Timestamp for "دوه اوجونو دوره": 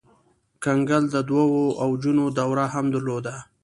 1.29-2.65